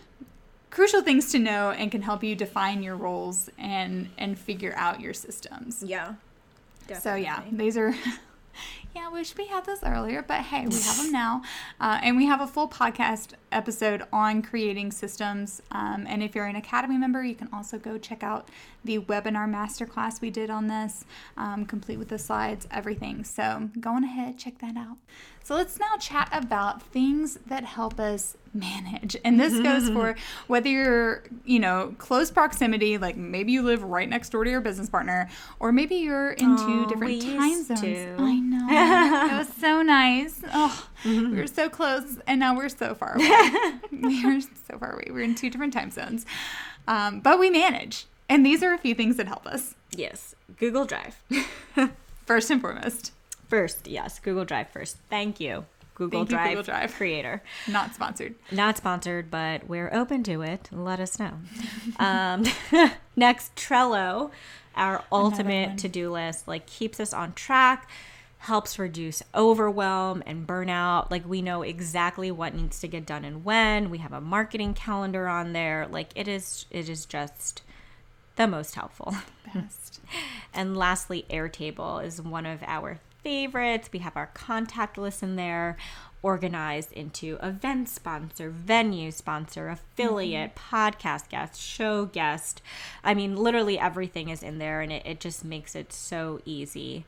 crucial 0.71 1.03
things 1.03 1.33
to 1.33 1.39
know 1.39 1.71
and 1.71 1.91
can 1.91 2.03
help 2.03 2.23
you 2.23 2.35
define 2.35 2.83
your 2.83 2.97
roles 2.97 3.49
and 3.59 4.11
and 4.19 4.39
figure 4.39 4.75
out 4.77 5.01
your 5.01 5.15
systems. 5.15 5.83
Yeah. 5.83 6.15
Definitely. 6.87 7.01
So 7.01 7.15
yeah, 7.17 7.43
these 7.51 7.77
are 7.77 7.95
yeah, 8.95 9.06
wish 9.17 9.35
we 9.35 9.47
had 9.47 9.65
this 9.65 9.81
earlier, 9.83 10.21
but 10.21 10.43
hey, 10.43 10.67
we 10.67 10.79
have 10.83 10.99
them 10.99 11.11
now. 11.11 11.41
Uh, 11.81 11.99
and 12.03 12.19
we 12.19 12.27
have 12.27 12.43
a 12.43 12.47
full 12.47 12.69
podcast 12.69 13.31
episode 13.51 14.03
on 14.13 14.43
creating 14.43 14.93
systems. 14.93 15.63
Um, 15.73 16.05
and 16.07 16.23
if 16.23 16.35
you're 16.35 16.45
an 16.45 16.57
Academy 16.57 16.99
member, 16.99 17.25
you 17.25 17.35
can 17.35 17.49
also 17.51 17.79
go 17.79 17.97
check 17.97 18.23
out 18.23 18.51
the 18.85 18.99
webinar 18.99 19.51
masterclass 19.51 20.21
we 20.21 20.29
did 20.31 20.51
on 20.51 20.67
this, 20.69 21.07
um, 21.39 21.65
complete 21.65 21.99
with 21.99 22.09
the 22.09 22.19
slides, 22.19 22.69
everything. 22.71 23.25
So 23.25 23.71
go 23.81 23.91
on 23.91 24.05
ahead, 24.05 24.37
check 24.39 24.59
that 24.59 24.77
out. 24.77 24.99
So 25.43 25.55
let's 25.55 25.79
now 25.79 25.97
chat 26.01 26.29
about 26.33 26.83
things 26.83 27.39
that 27.47 27.65
help 27.65 28.01
us 28.01 28.37
manage. 28.53 29.17
And 29.25 29.39
this 29.39 29.59
goes 29.63 29.89
for 29.89 30.17
whether 30.49 30.69
you're, 30.69 31.23
you 31.45 31.61
know, 31.61 31.95
close 31.99 32.31
proximity, 32.33 32.99
like 32.99 33.17
maybe 33.17 33.53
you 33.53 33.63
live 33.63 33.85
right 33.85 34.09
next 34.09 34.31
door 34.31 34.43
to 34.43 34.51
your 34.51 34.61
business 34.61 34.91
partner, 34.91 35.29
or 35.61 35.71
maybe 35.71 35.97
you're 35.97 36.33
in 36.33 36.57
two 36.57 36.85
oh, 36.85 36.89
different 36.89 37.23
time 37.23 37.63
zones. 37.63 37.81
To. 37.81 38.17
I 38.19 38.41
know. 38.41 38.67
it 39.07 39.39
was 39.39 39.55
so 39.57 39.83
nice. 39.83 40.41
Oh, 40.53 40.89
mm-hmm. 41.05 41.33
we 41.33 41.41
were 41.41 41.47
so 41.47 41.69
close, 41.69 42.19
and 42.27 42.41
now 42.41 42.57
we're 42.57 42.69
so 42.69 42.95
far 42.95 43.17
away. 43.17 43.41
we 43.93 44.25
are 44.25 44.41
so 44.41 44.79
far 44.79 44.93
away. 44.93 45.09
We're 45.11 45.25
in 45.25 45.35
two 45.35 45.51
different 45.51 45.73
time 45.73 45.91
zones. 45.91 46.27
Um, 46.89 47.21
but 47.21 47.39
we 47.39 47.51
manage. 47.51 48.07
And 48.29 48.45
these 48.45 48.63
are 48.63 48.75
a 48.75 48.79
few 48.79 48.95
things 48.95 49.17
that 49.17 49.29
help 49.29 49.47
us. 49.47 49.75
Yes. 49.95 50.35
Google 50.59 50.85
Drive. 50.85 51.23
First 52.27 52.51
and 52.51 52.61
foremost. 52.61 53.13
First, 53.49 53.87
yes, 53.87 54.19
Google 54.19 54.45
Drive 54.45 54.69
first. 54.71 54.97
Thank 55.09 55.39
you. 55.39 55.65
Google, 55.95 56.21
Thank 56.21 56.31
Drive, 56.31 56.45
you, 56.47 56.57
Google 56.57 56.63
Drive 56.65 56.95
creator. 56.95 57.43
Not 57.69 57.95
sponsored. 57.95 58.35
Not 58.51 58.77
sponsored, 58.77 59.31
but 59.31 59.69
we're 59.69 59.91
open 59.95 60.25
to 60.25 60.43
it. 60.43 60.69
Let 60.73 60.99
us 61.01 61.19
know. 61.19 61.35
um, 61.99 62.45
next, 63.15 63.55
Trello, 63.55 64.31
our 64.75 65.05
ultimate 65.11 65.79
to 65.79 65.89
do 65.89 66.11
list, 66.11 66.49
like 66.49 66.67
keeps 66.67 67.01
us 67.01 67.15
on 67.15 67.33
track, 67.35 67.89
helps 68.47 68.79
reduce 68.79 69.23
overwhelm 69.35 70.23
and 70.25 70.47
burnout. 70.47 71.11
Like 71.11 71.29
we 71.29 71.43
know 71.43 71.63
exactly 71.63 72.31
what 72.31 72.55
needs 72.55 72.79
to 72.81 72.89
get 72.89 73.05
done 73.05 73.25
and 73.25 73.45
when. 73.45 73.91
We 73.91 73.99
have 73.99 74.13
a 74.13 74.21
marketing 74.21 74.75
calendar 74.75 75.27
on 75.27 75.53
there. 75.53 75.89
Like 75.91 76.11
it 76.15 76.29
is, 76.29 76.67
it 76.71 76.89
is 76.89 77.07
just 77.07 77.63
the 78.37 78.47
most 78.47 78.77
helpful. 78.77 79.15
Best. 79.55 80.01
and 80.55 80.77
lastly, 80.77 81.27
Airtable 81.29 82.05
is 82.05 82.23
one 82.23 82.47
of 82.47 82.63
our 82.67 83.01
favorites. 83.25 83.91
We 83.93 83.99
have 84.01 84.17
our 84.17 84.29
contact 84.29 84.97
list 84.97 85.25
in 85.25 85.35
there 85.35 85.77
organized 86.23 86.93
into 86.93 87.39
event 87.43 87.89
sponsor, 87.89 88.51
venue 88.51 89.11
sponsor, 89.11 89.69
affiliate, 89.69 90.55
mm-hmm. 90.55 90.77
podcast 90.77 91.29
guest, 91.31 91.61
show 91.61 92.07
guest. 92.07 92.63
I 93.03 93.15
mean, 93.15 93.35
literally 93.35 93.79
everything 93.79 94.29
is 94.29 94.43
in 94.43 94.59
there 94.59 94.83
and 94.83 94.93
it, 94.93 95.03
it 95.05 95.21
just 95.21 95.45
makes 95.45 95.75
it 95.75 95.93
so 95.93 96.41
easy 96.45 97.07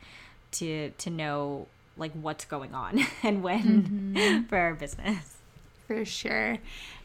to 0.53 0.91
to 0.91 1.11
know 1.11 1.67
like 1.97 2.13
what's 2.13 2.45
going 2.45 2.75
on 2.75 3.01
and 3.23 3.43
when 3.43 4.15
mm-hmm. 4.15 4.43
for 4.45 4.59
our 4.59 4.75
business. 4.75 5.37
For 5.87 6.05
sure. 6.05 6.59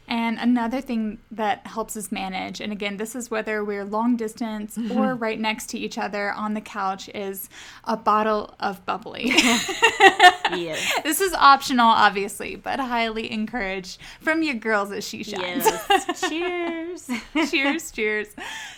And 0.06 0.38
another 0.38 0.82
thing 0.82 1.18
that 1.30 1.66
helps 1.66 1.96
us 1.96 2.12
manage, 2.12 2.60
and 2.60 2.70
again, 2.70 2.98
this 2.98 3.16
is 3.16 3.30
whether 3.30 3.64
we're 3.64 3.86
long 3.86 4.16
distance 4.16 4.76
mm-hmm. 4.76 4.98
or 4.98 5.14
right 5.14 5.40
next 5.40 5.70
to 5.70 5.78
each 5.78 5.96
other 5.96 6.30
on 6.30 6.52
the 6.52 6.60
couch, 6.60 7.08
is 7.14 7.48
a 7.84 7.96
bottle 7.96 8.54
of 8.60 8.84
bubbly. 8.84 9.24
yes. 10.52 10.92
This 11.02 11.22
is 11.22 11.32
optional, 11.32 11.86
obviously, 11.86 12.54
but 12.54 12.80
highly 12.80 13.32
encouraged 13.32 13.98
from 14.20 14.42
your 14.42 14.56
girls 14.56 14.92
at 14.92 15.02
She 15.04 15.22
Shines. 15.22 15.64
Yes. 15.64 16.28
cheers. 16.28 17.10
cheers, 17.50 17.90
cheers. 17.90 18.28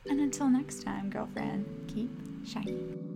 And 0.08 0.20
until 0.20 0.48
next 0.48 0.82
time 0.82 1.10
girlfriend 1.10 1.66
keep 1.88 2.10
shining 2.46 3.15